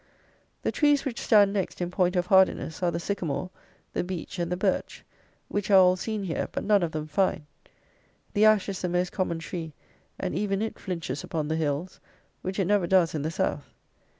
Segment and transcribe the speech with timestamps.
[0.63, 3.51] The trees which stand next in point of hardiness are the sycamore,
[3.93, 5.05] the beech, and the birch,
[5.47, 7.45] which are all seen here; but none of them fine.
[8.33, 9.73] The ash is the most common tree,
[10.19, 11.99] and even it flinches upon the hills,
[12.41, 13.69] which it never does in the South.